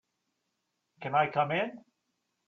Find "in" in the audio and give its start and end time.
1.51-1.85